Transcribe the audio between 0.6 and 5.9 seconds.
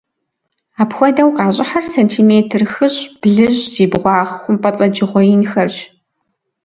Апхуэдэу къащӀыхьыр сантиметр хыщӀ-блыщӀ зи бгъуагъ хъумпӀэцӀэджыгъуэ инхэрщ.